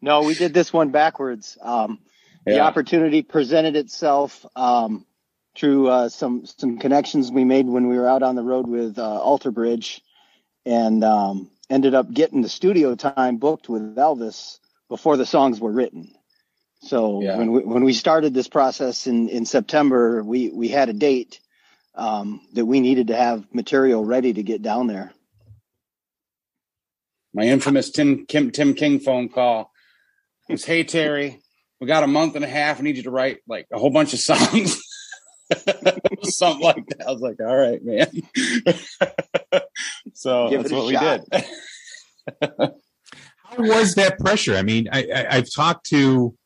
[0.00, 1.58] No, we did this one backwards.
[1.60, 2.00] Um,
[2.46, 2.54] yeah.
[2.54, 4.44] The opportunity presented itself.
[4.56, 5.04] Um,
[5.58, 8.98] through uh, some some connections we made when we were out on the road with
[8.98, 10.00] uh, Alter Bridge,
[10.64, 15.72] and um, ended up getting the studio time booked with Elvis before the songs were
[15.72, 16.14] written.
[16.88, 17.36] So yeah.
[17.36, 21.38] when we when we started this process in in September, we we had a date
[21.94, 25.12] um, that we needed to have material ready to get down there.
[27.34, 29.70] My infamous Tim Kim, Tim King phone call
[30.48, 31.42] was, "Hey Terry,
[31.78, 32.80] we got a month and a half.
[32.80, 34.82] I need you to write like a whole bunch of songs."
[36.24, 37.06] something like that.
[37.06, 38.10] I was like, all right, man.
[40.14, 41.20] so Give that's what shot.
[41.30, 41.44] we did.
[43.44, 44.56] How was that pressure?
[44.56, 46.36] I mean, I, I, I've talked to,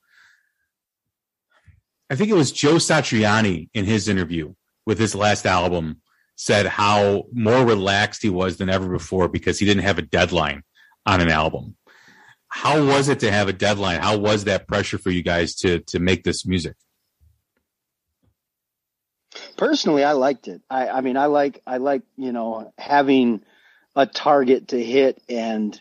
[2.12, 4.53] I think it was Joe Satriani in his interview
[4.85, 6.03] with his last album
[6.37, 10.62] said how more relaxed he was than ever before because he didn't have a deadline
[11.07, 11.75] on an album.
[12.48, 14.03] How was it to have a deadline?
[14.03, 16.77] How was that pressure for you guys to to make this music?
[19.57, 20.61] Personally, I liked it.
[20.68, 23.40] I, I mean, I like, I like, you know, having
[23.96, 25.81] a target to hit and,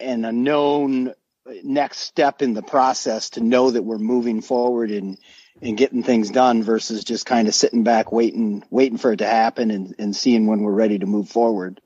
[0.00, 1.14] and a known
[1.62, 5.18] next step in the process to know that we're moving forward and
[5.62, 9.26] and getting things done versus just kind of sitting back waiting waiting for it to
[9.26, 11.80] happen and, and seeing when we're ready to move forward.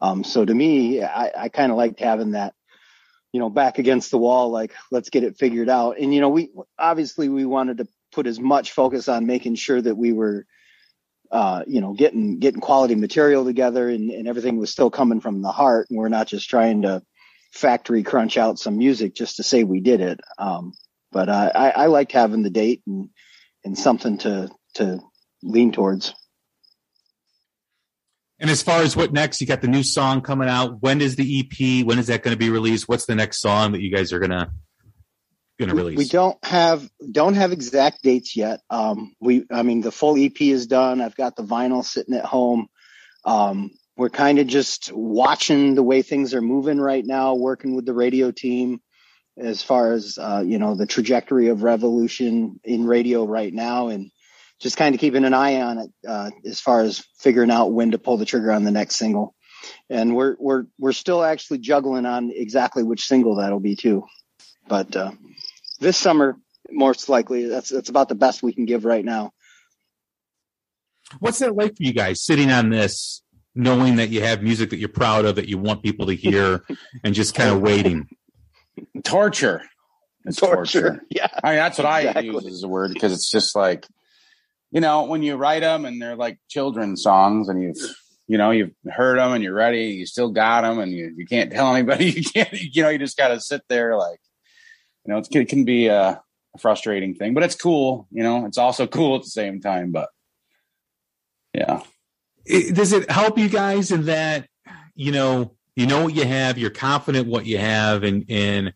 [0.00, 2.54] Um, so to me, I, I kind of liked having that,
[3.32, 5.98] you know, back against the wall, like let's get it figured out.
[5.98, 9.80] And you know, we obviously we wanted to put as much focus on making sure
[9.80, 10.46] that we were
[11.30, 15.42] uh, you know, getting getting quality material together and, and everything was still coming from
[15.42, 15.88] the heart.
[15.90, 17.02] And we're not just trying to
[17.54, 20.20] factory crunch out some music just to say we did it.
[20.38, 20.72] Um,
[21.12, 23.08] but uh, I, I liked having the date and
[23.64, 25.00] and something to to
[25.42, 26.12] lean towards.
[28.40, 30.82] And as far as what next, you got the new song coming out.
[30.82, 31.86] When is the EP?
[31.86, 32.88] When is that going to be released?
[32.88, 34.50] What's the next song that you guys are gonna
[35.58, 35.98] gonna release?
[35.98, 38.60] We don't have don't have exact dates yet.
[38.68, 41.00] Um, we, I mean, the full EP is done.
[41.00, 42.66] I've got the vinyl sitting at home.
[43.24, 47.86] Um, we're kind of just watching the way things are moving right now, working with
[47.86, 48.80] the radio team
[49.36, 54.10] as far as uh, you know the trajectory of revolution in radio right now, and
[54.60, 57.90] just kind of keeping an eye on it uh, as far as figuring out when
[57.90, 59.34] to pull the trigger on the next single.
[59.88, 64.04] And we're we're we're still actually juggling on exactly which single that'll be too.
[64.66, 65.12] But uh,
[65.80, 66.36] this summer,
[66.70, 69.32] most likely, that's that's about the best we can give right now.
[71.18, 73.22] What's that like for you guys sitting on this,
[73.54, 76.64] knowing that you have music that you're proud of, that you want people to hear,
[77.02, 78.08] and just kind of waiting?
[79.04, 79.62] Torture.
[80.24, 80.80] It's torture.
[80.80, 81.02] Torture.
[81.10, 81.28] Yeah.
[81.42, 83.86] I mean, that's what I use as a word because it's just like,
[84.70, 87.76] you know, when you write them and they're like children's songs and you've,
[88.26, 91.26] you know, you've heard them and you're ready, you still got them and you, you
[91.26, 94.18] can't tell anybody, you can't, you know, you just got to sit there like,
[95.04, 96.20] you know, it's, it can be a,
[96.54, 98.08] a frustrating thing, but it's cool.
[98.10, 100.08] You know, it's also cool at the same time, but
[101.52, 101.82] yeah.
[102.46, 104.48] It, does it help you guys in that
[104.94, 108.72] you know you know what you have you're confident what you have and and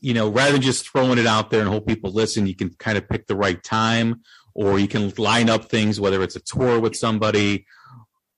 [0.00, 2.70] you know rather than just throwing it out there and hope people listen you can
[2.78, 4.22] kind of pick the right time
[4.54, 7.66] or you can line up things whether it's a tour with somebody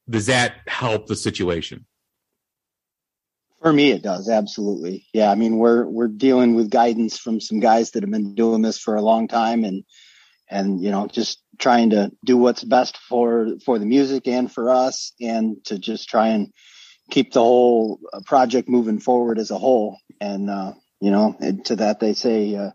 [0.09, 1.85] does that help the situation
[3.63, 5.07] For me, it does absolutely.
[5.13, 8.63] Yeah, I mean, we're we're dealing with guidance from some guys that have been doing
[8.63, 9.83] this for a long time, and
[10.49, 14.71] and you know, just trying to do what's best for for the music and for
[14.71, 16.53] us, and to just try and
[17.11, 19.99] keep the whole uh, project moving forward as a whole.
[20.21, 22.71] And uh, you know, and to that they say, uh,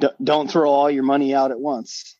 [0.00, 2.16] d- don't throw all your money out at once.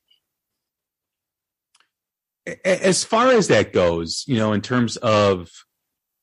[2.64, 5.50] As far as that goes, you know, in terms of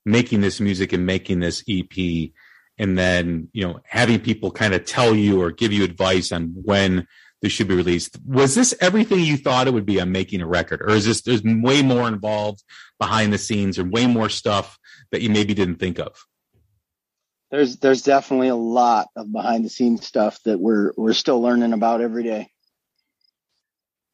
[0.05, 2.31] making this music and making this EP,
[2.77, 6.53] and then you know having people kind of tell you or give you advice on
[6.55, 7.07] when
[7.41, 10.47] this should be released, was this everything you thought it would be on making a
[10.47, 12.63] record, or is this there's way more involved
[12.99, 14.79] behind the scenes or way more stuff
[15.11, 16.25] that you maybe didn't think of?
[17.51, 21.73] There's there's definitely a lot of behind the scenes stuff that we're we're still learning
[21.73, 22.49] about every day.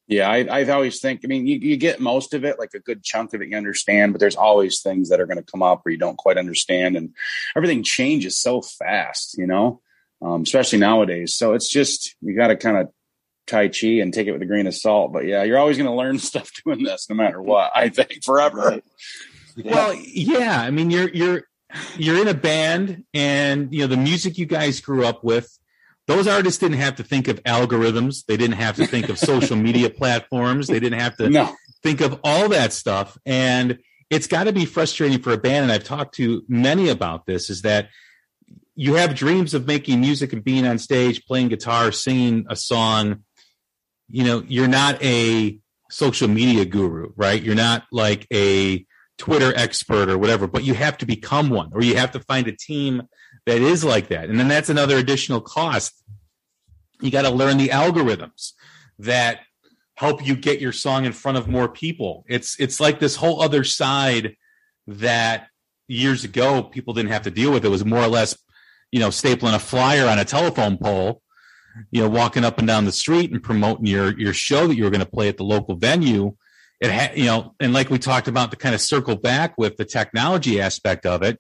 [0.07, 1.21] Yeah, I, I always think.
[1.23, 3.55] I mean, you, you get most of it, like a good chunk of it, you
[3.55, 6.37] understand, but there's always things that are going to come up where you don't quite
[6.37, 7.13] understand, and
[7.55, 9.79] everything changes so fast, you know,
[10.21, 11.33] um, especially nowadays.
[11.37, 12.89] So it's just you got to kind of
[13.51, 15.13] tai chi and take it with a grain of salt.
[15.13, 17.71] But yeah, you're always going to learn stuff doing this, no matter what.
[17.75, 18.57] I think forever.
[18.57, 18.83] Right.
[19.63, 20.61] Well, yeah.
[20.61, 21.43] I mean, you're you're
[21.97, 25.57] you're in a band, and you know the music you guys grew up with.
[26.07, 28.25] Those artists didn't have to think of algorithms.
[28.25, 30.67] They didn't have to think of social media platforms.
[30.67, 33.17] They didn't have to No, think of all that stuff.
[33.25, 35.63] And it's got to be frustrating for a band.
[35.63, 37.89] And I've talked to many about this is that
[38.75, 43.23] you have dreams of making music and being on stage, playing guitar, singing a song.
[44.11, 47.41] You know, you're not a social media guru, right?
[47.41, 48.85] You're not like a
[49.17, 52.47] Twitter expert or whatever, but you have to become one or you have to find
[52.47, 53.03] a team
[53.45, 54.29] that is like that.
[54.29, 55.93] And then that's another additional cost.
[57.01, 58.53] You got to learn the algorithms
[58.99, 59.41] that
[59.95, 62.25] help you get your song in front of more people.
[62.27, 64.35] It's it's like this whole other side
[64.87, 65.47] that
[65.87, 67.65] years ago people didn't have to deal with.
[67.65, 68.37] It was more or less,
[68.91, 71.20] you know, stapling a flyer on a telephone pole,
[71.91, 74.83] you know, walking up and down the street and promoting your your show that you
[74.83, 76.35] were going to play at the local venue.
[76.79, 79.77] It had, you know, and like we talked about to kind of circle back with
[79.77, 81.39] the technology aspect of it,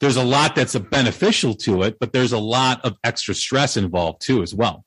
[0.00, 3.76] there's a lot that's a beneficial to it, but there's a lot of extra stress
[3.76, 4.84] involved too as well.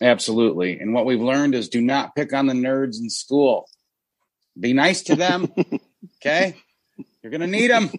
[0.00, 0.78] absolutely.
[0.80, 3.68] And what we've learned is do not pick on the nerds in school.
[4.58, 5.52] Be nice to them.
[6.16, 6.56] okay,
[7.22, 7.90] you're going to need them.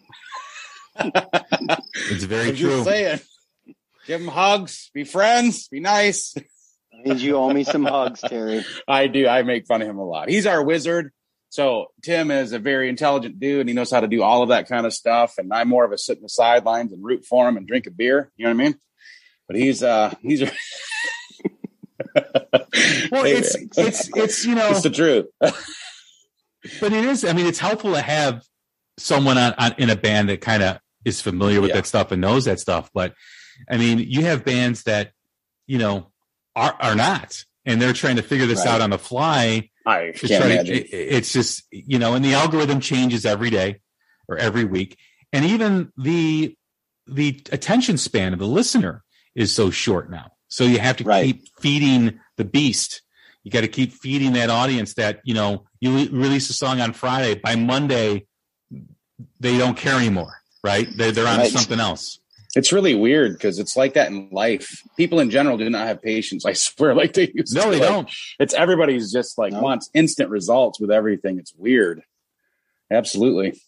[0.97, 2.69] It's very I'm true.
[2.69, 3.19] just saying.
[4.09, 4.89] Give them hugs.
[4.95, 5.67] Be friends.
[5.67, 6.33] Be nice.
[7.05, 8.65] Means you owe me some hugs, Terry.
[8.87, 9.27] I do.
[9.27, 10.29] I make fun of him a lot.
[10.29, 11.11] He's our wizard.
[11.49, 14.49] So Tim is a very intelligent dude and he knows how to do all of
[14.49, 15.35] that kind of stuff.
[15.37, 17.85] And I'm more of a sit in the sidelines and root for him and drink
[17.85, 18.31] a beer.
[18.35, 18.75] You know what I mean?
[19.47, 20.51] but he's uh he's Well,
[22.15, 25.27] it's it's it's you know, it's the truth.
[25.39, 25.53] but
[26.81, 27.23] it is.
[27.25, 28.41] I mean, it's helpful to have
[28.97, 31.75] someone on, on in a band that kind of is familiar with Yeah.
[31.75, 32.89] that stuff and knows that stuff.
[32.91, 33.13] But
[33.69, 35.11] I mean, you have bands that
[35.67, 36.11] you know
[36.55, 38.67] are are not, and they're trying to figure this Right.
[38.75, 39.69] out on the fly.
[39.85, 43.49] I to can't try to, it- it's just you know and the algorithm changes every
[43.49, 43.81] day
[44.27, 44.97] or every week
[45.33, 46.55] and even the
[47.07, 51.25] the attention span of the listener is so short now so you have to Right.
[51.25, 53.01] keep feeding the beast
[53.43, 56.81] you got to keep feeding that audience that you know you re- release a song
[56.81, 58.27] on friday by monday
[59.39, 61.51] they don't care anymore right they're, they're on Right.
[61.51, 62.19] something else
[62.55, 64.81] It's really weird because it's like that in life.
[64.97, 66.45] People in general do not have patience.
[66.45, 67.69] I swear, like they used no to.
[67.71, 69.61] they Like, don't It's everybody's just like No.
[69.61, 71.37] wants instant results with everything.
[71.39, 72.01] It's weird.
[72.91, 73.59] Absolutely.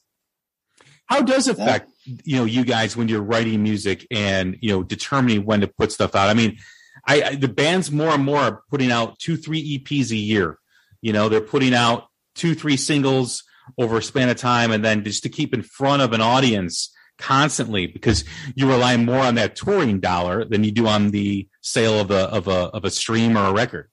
[1.05, 4.81] how does it affect you know you guys when you're writing music and you know
[4.81, 6.57] determining when to put stuff out i mean
[7.05, 10.57] I, I the bands more and more are putting out two three eps a year
[11.01, 13.43] you know they're putting out two three singles
[13.77, 16.91] over a span of time and then just to keep in front of an audience
[17.21, 21.99] constantly because you rely more on that touring dollar than you do on the sale
[21.99, 23.89] of a of a of a stream or a record.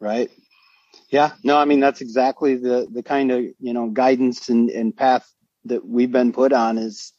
[0.00, 0.30] Right.
[1.10, 1.32] Yeah.
[1.44, 5.30] No i mean that's exactly the the kind of you know guidance and, and path
[5.66, 7.12] that we've been put on is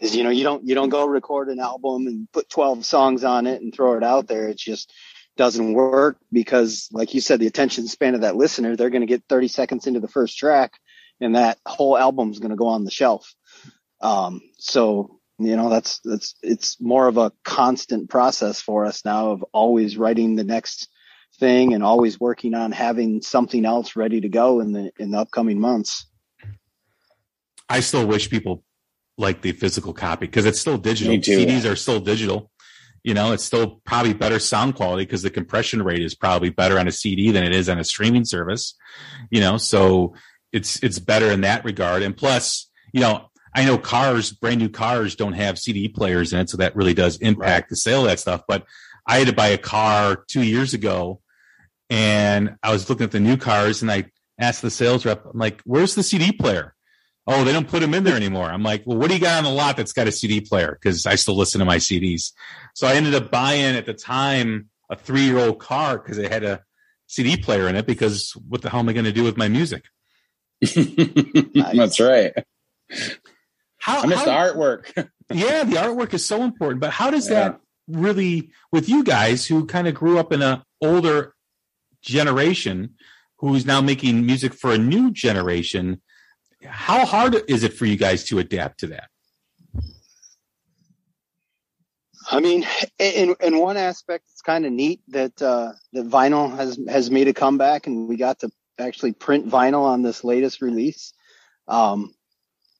[0.00, 3.22] is you know you don't you don't go record an album and put 12 songs
[3.22, 4.48] on it and throw it out there.
[4.48, 4.92] It just
[5.36, 9.06] doesn't work because like you said the attention span of that listener they're going to
[9.06, 10.72] get 30 seconds into the first track
[11.20, 13.32] and that whole album's going to go on the shelf
[14.02, 19.30] um so you know that's that's it's more of a constant process for us now
[19.30, 20.88] of always writing the next
[21.38, 25.18] thing and always working on having something else ready to go in the in the
[25.18, 26.06] upcoming months.
[27.68, 28.64] I still wish people
[29.18, 31.18] like the physical copy because it's still digital.
[31.20, 31.38] Too.
[31.38, 32.50] CDs are still digital.
[33.02, 36.78] You know, it's still probably better sound quality because the compression rate is probably better
[36.78, 38.74] on a CD than it is on a streaming service.
[39.30, 40.14] You know, so
[40.52, 42.02] it's it's better in that regard.
[42.02, 46.40] And plus, you know, I know cars, brand new cars, don't have CD players in
[46.40, 48.42] it, so that really does impact the sale of that stuff.
[48.48, 48.64] But
[49.06, 51.20] I had to buy a car two years ago,
[51.90, 54.06] and I was looking at the new cars, and I
[54.38, 56.74] asked the sales rep, I'm like, "Where's the CD player?"
[57.26, 58.46] Oh, they don't put them in there anymore.
[58.46, 60.76] I'm like, well, what do you got on the lot that's got a CD player?
[60.80, 62.32] Because I still listen to my CDs.
[62.74, 66.32] So I ended up buying at the time a three year old car because it
[66.32, 66.62] had a
[67.06, 67.86] CD player in it.
[67.86, 69.84] Because what the hell am I going to do with my music?
[70.60, 72.32] That's right.
[73.82, 74.92] How, I missed the artwork.
[75.32, 76.80] yeah, the artwork is so important.
[76.80, 77.34] But how does Yeah.
[77.34, 81.34] that really, with you guys who kind of grew up in a older
[82.00, 82.94] generation,
[83.38, 86.00] who's now making music for a new generation?
[86.64, 89.08] How hard is it for you guys to adapt to that?
[92.30, 92.64] I mean,
[93.00, 97.26] in in one aspect, it's kind of neat that uh, that vinyl has has made
[97.26, 101.14] a comeback, and we got to actually print vinyl on this latest release.
[101.66, 102.14] Um,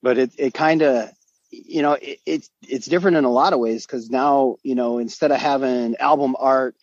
[0.02, 1.10] but it it kind of
[1.50, 4.98] you know it, it's it's different in a lot of ways because now you know
[4.98, 6.74] instead of having album art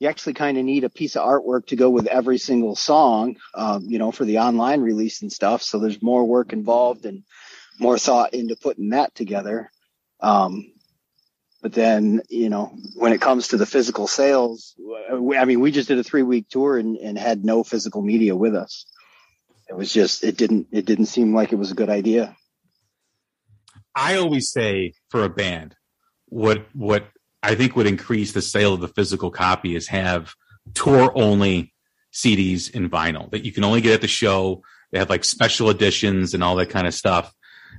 [0.00, 3.36] you actually kind of need a piece of artwork to go with every single song
[3.54, 5.62] um, you know for the online release and stuff.
[5.62, 7.22] So there's more work involved and
[7.78, 9.70] more thought into putting that together.
[10.20, 10.72] Um,
[11.62, 14.74] but then you know when it comes to the physical sales
[15.10, 18.34] i mean we just did a three week tour and, and had no physical media
[18.36, 18.86] with us.
[19.68, 22.36] It was just it didn't it didn't seem like it was a good idea
[23.96, 25.74] I always say for a band,
[26.26, 27.08] what what
[27.42, 30.34] I think would increase the sale of the physical copy is have
[30.74, 31.72] tour only
[32.12, 34.62] CDs in vinyl that you can only get at the show.
[34.92, 37.32] They have like special editions and all that kind of stuff.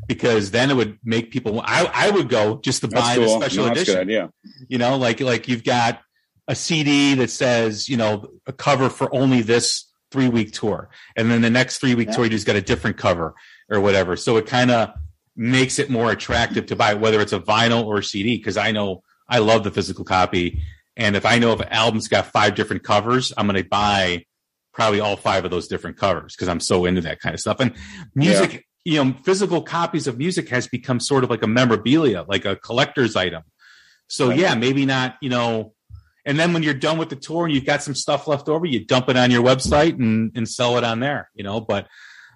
[0.08, 1.62] Because then it would make people.
[1.63, 3.23] I, I would go just to buy cool.
[3.23, 3.99] the special No, a good edition.
[4.01, 4.30] idea.
[4.67, 6.01] You know, like like you've got
[6.47, 11.32] a CD that says you know a cover for only this three week tour, and
[11.32, 12.15] then the next three week Yeah.
[12.15, 13.34] tour you just got a different cover
[13.69, 14.15] or whatever.
[14.17, 14.91] So it kind of
[15.36, 18.38] makes it more attractive to buy, whether it's a vinyl or a CD.
[18.38, 20.62] Because I know I love the physical copy,
[20.98, 24.26] and if I know if an album's got five different covers, I'm going to buy
[24.74, 27.60] probably all five of those different covers because I'm so into that kind of stuff.
[27.60, 27.74] And
[28.14, 32.45] music, you know, physical copies of music has become sort of like a memorabilia, like
[32.45, 33.43] a collector's item.
[34.07, 34.39] So Right.
[34.39, 35.74] yeah, maybe not, you know.
[36.26, 38.66] And then when you're done with the tour and you've got some stuff left over,
[38.66, 41.62] you dump it on your website and, and sell it on there, you know.
[41.62, 41.88] But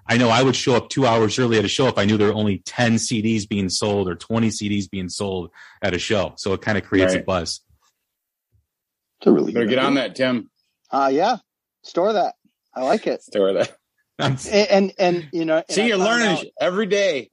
[0.10, 2.18] I know I would show up two hours early at a show if I knew
[2.18, 5.51] there were only 10 CDs being sold or 20 CDs being sold
[5.84, 6.34] at a show.
[6.38, 7.62] So it kind of creates a buzz.
[9.20, 10.49] it's a really Better good get on that, Tim.
[10.91, 11.38] uh yeah
[11.84, 12.34] store that
[12.76, 13.72] i like it Store that.
[14.18, 17.30] And and, and you know and See, I you're learning out every day.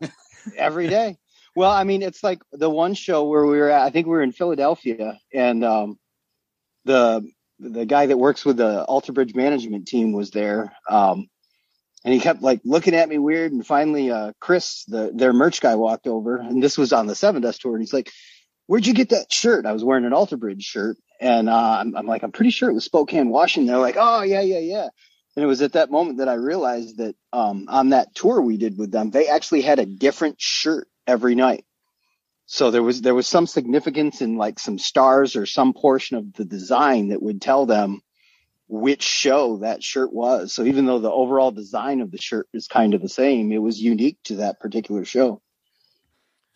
[0.57, 1.16] every day
[1.57, 3.83] Well, I mean, it's like the one show where we were at.
[3.83, 5.99] I think we were in Philadelphia, and um,
[6.85, 7.27] the
[7.59, 10.72] the guy that works with the Alter Bridge management team was there.
[10.89, 11.29] Um,
[12.07, 13.50] and he kept like looking at me weird.
[13.50, 17.14] And finally, uh, Chris, the their merch guy, walked over, and this was on the
[17.14, 17.74] Sevendust tour.
[17.74, 18.12] And he's like,
[18.66, 21.96] "Where'd you get that shirt?" I was wearing an Alter Bridge shirt, and uh, I'm,
[21.96, 24.88] I'm like, "I'm pretty sure it was Spokane, Washington." They're like, "Oh yeah, yeah, yeah."
[25.34, 28.57] And it was at that moment that I realized that um, on that tour we
[28.57, 31.64] did with them, they actually had a different shirt every night.
[32.46, 36.32] So there was there was some significance in like some stars or some portion of
[36.34, 38.00] the design that would tell them
[38.69, 40.53] which show that shirt was.
[40.53, 43.59] So even though the overall design of the shirt is kind of the same, it
[43.59, 45.41] was unique to that particular show.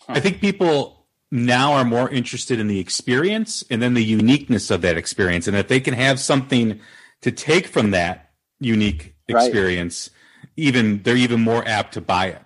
[0.09, 4.83] I think people now are more interested in the experience and then the uniqueness of
[4.83, 5.47] that experience.
[5.47, 6.81] And if they can have something
[7.21, 9.45] to take from that unique Right.
[9.45, 10.11] experience,
[10.57, 12.43] even they're even more apt to buy it.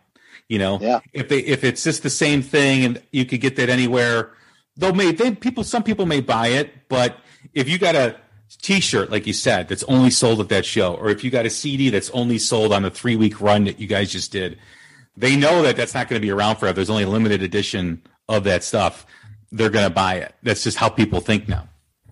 [0.48, 1.00] You know, Yeah.
[1.14, 4.34] if they if it's just the same thing and you could get that anywhere,
[4.76, 7.16] though may they people some people may buy it, but
[7.54, 8.16] if you got a
[8.56, 11.50] t-shirt like you said that's only sold at that show or if you got a
[11.50, 14.58] CD that's only sold on the 3 week run that you guys just did,
[15.16, 16.74] they know that that's not going to be around forever.
[16.74, 19.06] There's only a limited edition of that stuff.
[19.52, 20.34] They're going to buy it.
[20.42, 21.68] That's just how people think now.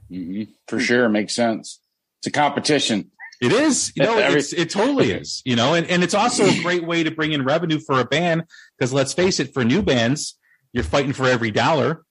[0.08, 1.80] hmm For sure, makes sense.
[2.18, 3.10] It's a competition.
[3.40, 6.86] It is, you know, it totally is, you know, and, and it's also a great
[6.86, 8.44] way to bring in revenue for a band
[8.78, 10.38] because let's face it, for new bands,
[10.72, 12.04] you're fighting for every dollar.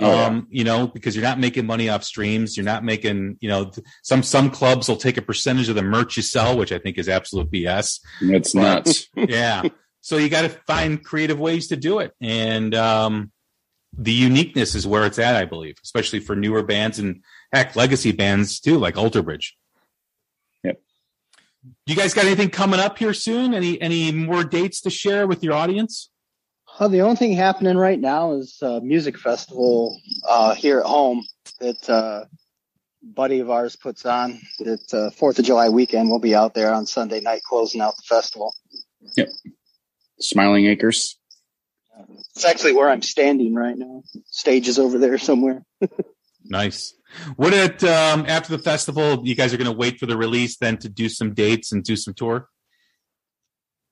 [0.00, 0.26] Oh, yeah.
[0.26, 2.56] um, you know, because you're not making money off streams.
[2.56, 3.72] You're not making, you know,
[4.02, 6.98] some some clubs will take a percentage of the merch you sell, which I think
[6.98, 8.00] is absolute BS.
[8.20, 9.08] It's nuts.
[9.16, 9.62] yeah.
[10.00, 12.12] So you got to find creative ways to do it.
[12.20, 13.32] And um,
[13.96, 17.22] the uniqueness is where it's at, I believe, especially for newer bands and
[17.52, 19.56] heck, legacy bands too, like Alter Bridge.
[20.62, 20.80] Yep.
[21.86, 23.52] You guys got anything coming up here soon?
[23.52, 26.10] Any any more dates to share with your audience?
[26.78, 31.24] Uh, the only thing happening right now is a music festival uh, here at home
[31.60, 32.24] that uh,
[33.02, 34.40] buddy of ours puts on.
[34.60, 37.96] That uh, Fourth of July weekend, we'll be out there on Sunday night closing out
[37.96, 38.54] the festival.
[39.16, 39.28] Yep,
[40.20, 41.18] Smiling Acres.
[42.34, 44.04] It's actually where I'm standing right now.
[44.26, 45.64] Stage is over there somewhere.
[46.44, 46.94] Nice.
[47.36, 49.20] What at um, after the festival?
[49.22, 51.84] You guys are going to wait for the release, then to do some dates and
[51.84, 52.48] do some tour.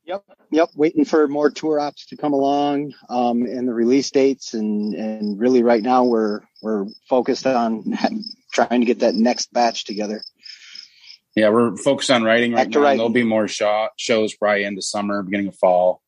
[0.07, 0.25] Yep.
[0.53, 0.69] Yep.
[0.77, 5.39] Waiting for more tour ops to come along um, and the release dates, and and
[5.39, 7.85] really right now we're we're focused on
[8.53, 10.23] trying to get that next batch together.
[11.35, 12.81] Yeah, we're focused on writing right Back now.
[12.81, 12.99] writing.
[12.99, 16.03] There'll be more show, shows probably into summer, beginning of fall.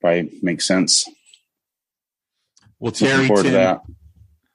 [0.00, 1.04] Probably makes sense.
[2.80, 3.80] Well, Terry, forward to Tim, that.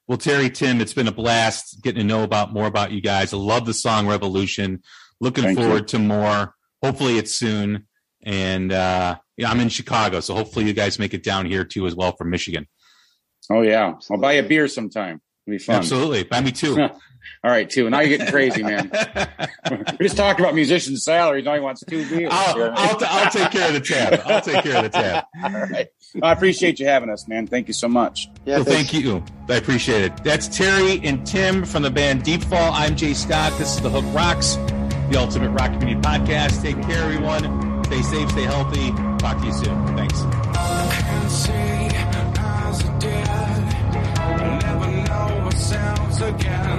[0.07, 3.33] well, Terry, Tim, it's been a blast getting to know about more about you guys.
[3.33, 4.81] I love the song Revolution.
[5.21, 5.65] Looking Thank you.
[5.65, 6.55] forward to more.
[6.81, 7.87] Hopefully, it's soon.
[8.23, 11.85] And uh, yeah, I'm in Chicago, so hopefully, you guys make it down here too
[11.87, 12.67] as well from Michigan.
[13.49, 15.21] Oh yeah, I'll buy a beer sometime.
[15.45, 15.75] It'll be fun.
[15.75, 16.77] Absolutely, buy me two.
[17.43, 17.89] All right, two.
[17.89, 18.89] Now you're getting crazy, man.
[19.99, 21.43] we just talked about musicians' salaries.
[21.45, 22.29] Now he wants two beers.
[22.33, 24.21] I'll, I'll, I'll take care of the tab.
[24.25, 25.25] I'll take care of the tab.
[25.43, 25.87] All right.
[26.21, 27.47] I appreciate you having us, man.
[27.47, 28.29] Thank you so much.
[28.45, 28.57] Yeah.
[28.57, 29.23] Well, thank you.
[29.49, 30.23] I appreciate it.
[30.23, 32.71] That's Terry and Tim from the band Deep Fall.
[32.73, 33.57] I'm Jay Scott.
[33.57, 34.55] This is The Hook Rocks,
[35.09, 36.61] the Ultimate Rock Community Podcast.
[36.61, 37.72] Take care, everyone.
[37.85, 38.91] Stay safe, stay healthy.
[39.19, 39.97] Talk to you soon.
[39.97, 40.23] Thanks.
[46.39, 46.72] can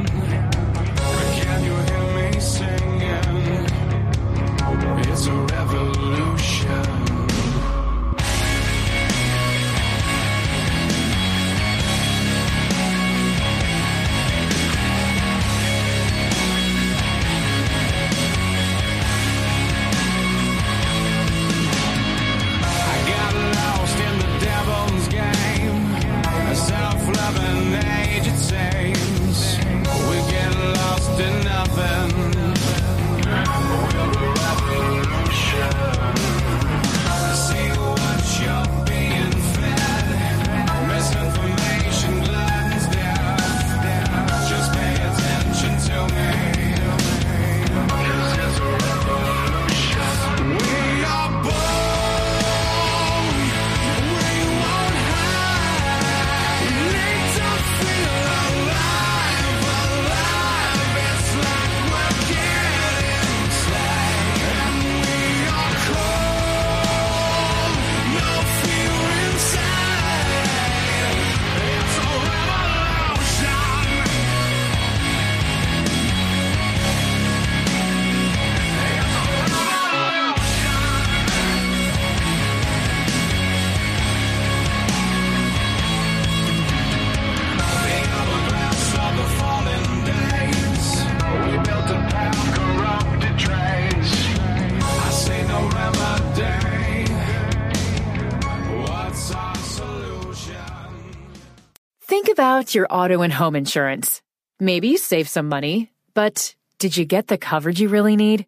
[102.44, 104.20] about your auto and home insurance.
[104.60, 108.44] Maybe you save some money, but did you get the coverage you really need?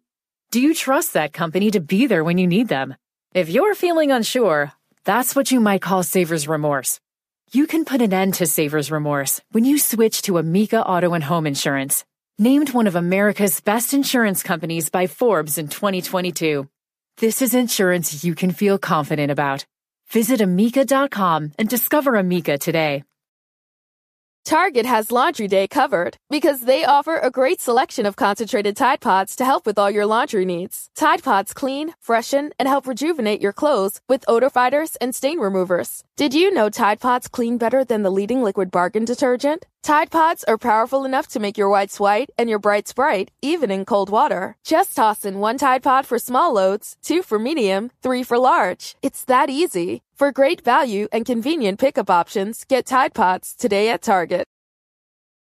[0.51, 2.95] Do you trust that company to be there when you need them?
[3.33, 4.71] If you're feeling unsure,
[5.03, 6.99] that's what you might call saver's remorse.
[7.51, 11.23] You can put an end to saver's remorse when you switch to Amica Auto and
[11.23, 12.05] Home Insurance,
[12.37, 16.69] named one of America's best insurance companies by Forbes in 2022.
[17.17, 19.65] This is insurance you can feel confident about.
[20.11, 23.03] Visit amica.com and discover Amica today.
[24.47, 29.35] Target has Laundry Day covered because they offer a great selection of concentrated Tide Pods
[29.35, 30.89] to help with all your laundry needs.
[30.95, 36.01] Tide Pods clean, freshen, and help rejuvenate your clothes with odor fighters and stain removers.
[36.15, 39.65] Did you know Tide Pods clean better than the leading liquid bargain detergent?
[39.83, 43.71] Tide Pods are powerful enough to make your whites white and your brights bright, even
[43.71, 44.57] in cold water.
[44.63, 48.95] Just toss in one Tide Pod for small loads, two for medium, three for large.
[49.01, 50.01] It's that easy.
[50.15, 54.45] For great value and convenient pickup options, get Tide Pods today at Target.